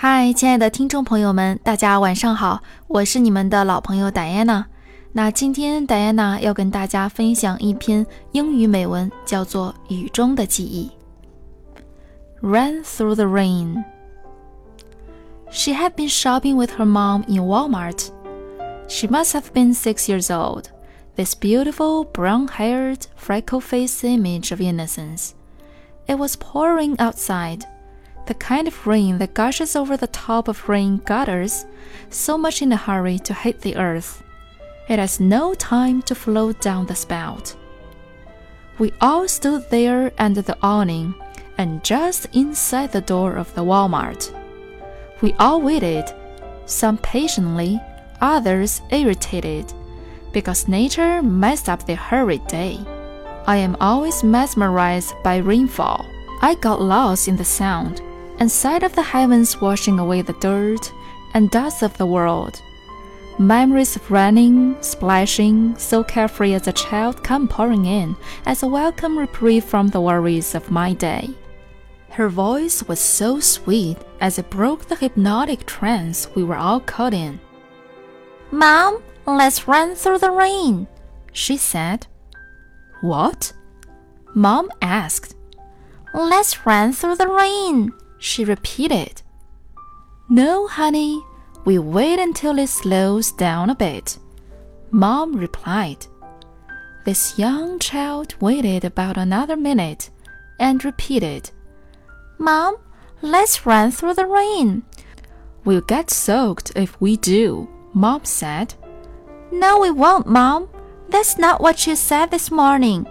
[0.00, 4.66] 嗨，亲爱的听众朋友们，大家晚上好，我是你们的老朋友戴安娜。
[5.12, 10.90] 那今天戴安娜要跟大家分享一篇英语美文，叫做《雨中的记忆》。
[12.46, 13.84] Run through the rain.
[15.50, 18.10] She had been shopping with her mom in Walmart.
[18.88, 20.64] She must have been six years old.
[21.16, 25.34] This beautiful, brown haired, freckle faced image of innocence.
[26.06, 27.64] It was pouring outside
[28.27, 31.65] the kind of rain that gushes over the top of rain gutters,
[32.09, 34.23] so much in a hurry to hit the earth.
[34.87, 37.55] It has no time to flow down the spout.
[38.77, 41.15] We all stood there under the awning
[41.57, 44.31] and just inside the door of the Walmart.
[45.21, 46.05] We all waited,
[46.65, 47.79] some patiently,
[48.21, 49.71] others irritated,
[50.31, 52.79] because nature messed up their hurried day.
[53.45, 56.05] I am always mesmerized by rainfall.
[56.41, 58.01] I got lost in the sound
[58.41, 60.91] and sight of the heavens washing away the dirt
[61.35, 62.59] and dust of the world.
[63.37, 68.15] Memories of running, splashing, so carefree as a child come pouring in
[68.47, 71.29] as a welcome reprieve from the worries of my day.
[72.09, 77.13] Her voice was so sweet as it broke the hypnotic trance we were all caught
[77.13, 77.39] in.
[78.49, 80.87] Mom, let's run through the rain,
[81.31, 82.07] she said.
[83.01, 83.53] What?
[84.33, 85.35] Mom asked.
[86.15, 89.21] Let's run through the rain, she repeated.
[90.29, 91.21] No, honey,
[91.65, 94.17] we wait until it slows down a bit,
[94.91, 96.05] Mom replied.
[97.03, 100.11] This young child waited about another minute
[100.59, 101.49] and repeated,
[102.37, 102.77] Mom,
[103.21, 104.83] let's run through the rain.
[105.65, 108.75] We'll get soaked if we do, Mom said.
[109.51, 110.69] No, we won't, Mom.
[111.09, 113.07] That's not what you said this morning.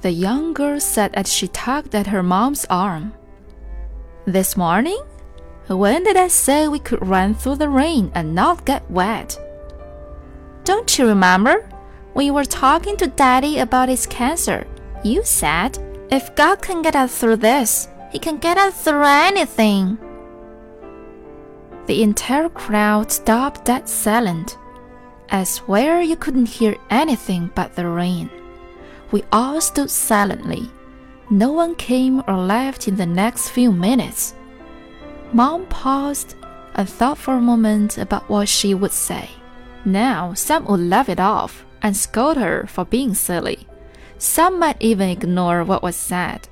[0.00, 3.12] The young girl said as she tugged at her mom's arm.
[4.26, 5.02] This morning?
[5.68, 9.38] When did I say we could run through the rain and not get wet?
[10.64, 11.68] Don't you remember?
[12.14, 14.66] We were talking to Daddy about his cancer.
[15.02, 15.76] You said,
[16.10, 19.98] if God can get us through this, He can get us through anything.
[21.84, 24.56] The entire crowd stopped dead silent.
[25.28, 28.30] I swear you couldn't hear anything but the rain.
[29.10, 30.70] We all stood silently
[31.30, 34.34] no one came or left in the next few minutes.
[35.32, 36.36] Mom paused
[36.74, 39.30] and thought for a moment about what she would say.
[39.84, 43.66] Now, some would laugh it off and scold her for being silly.
[44.18, 46.48] Some might even ignore what was said.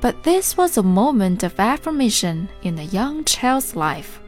[0.00, 4.20] But this was a moment of affirmation in a young child's life.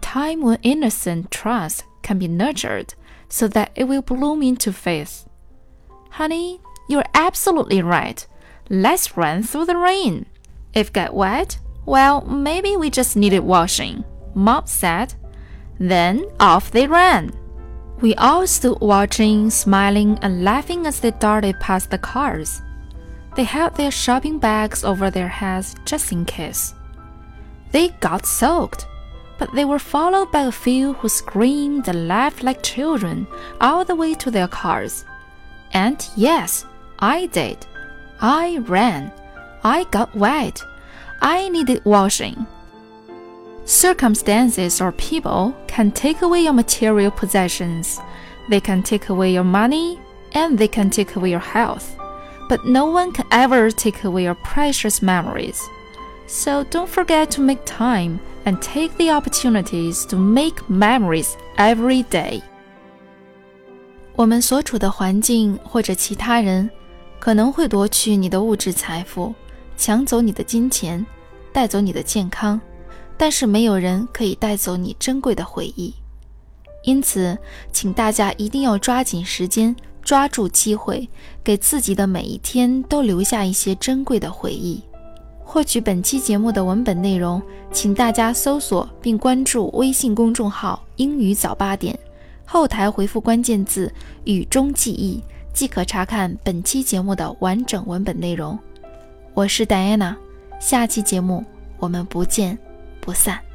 [0.00, 2.94] Time when innocent trust can be nurtured
[3.28, 5.26] so that it will bloom into faith.
[6.10, 8.26] Honey, you're absolutely right.
[8.70, 10.26] Let's run through the rain.
[10.74, 15.14] If get wet, well, maybe we just needed washing, Mom said.
[15.78, 17.32] Then off they ran.
[18.00, 22.60] We all stood watching, smiling and laughing as they darted past the cars.
[23.36, 26.74] They held their shopping bags over their heads just in case.
[27.72, 28.86] They got soaked,
[29.38, 33.26] but they were followed by a few who screamed and laughed like children
[33.60, 35.04] all the way to their cars.
[35.72, 36.66] And yes,
[36.98, 37.66] I did.
[38.19, 39.11] I ran.
[39.63, 40.63] I got wet.
[41.21, 42.45] I needed washing.
[43.65, 47.99] Circumstances or people can take away your material possessions.
[48.49, 49.99] They can take away your money
[50.33, 51.95] and they can take away your health.
[52.49, 55.61] But no one can ever take away your precious memories.
[56.27, 62.41] So don't forget to make time and take the opportunities to make memories every day.
[64.15, 66.69] 我们所处的环境或者其他人
[67.18, 69.34] 可能会夺去你的物质财富，
[69.76, 71.04] 抢走你的金钱，
[71.52, 72.60] 带走你的健康，
[73.16, 75.94] 但是没有人可以带走你珍贵的回忆。
[76.84, 77.36] 因此，
[77.72, 81.08] 请大家一定要抓紧时间，抓住机会，
[81.42, 84.82] 给自己的每一天都留下一些珍贵的回忆。
[85.42, 87.42] 获取本期节目的文本内容，
[87.72, 91.98] 请大家搜索并关注微信公众号“英语早八点”，
[92.46, 93.92] 后台回复关键字
[94.24, 95.22] “雨中记忆”。
[95.52, 98.58] 即可查看本期节目的完整文本内容。
[99.34, 100.16] 我是戴安娜，
[100.60, 101.44] 下期节目
[101.78, 102.56] 我们不见
[103.00, 103.47] 不散。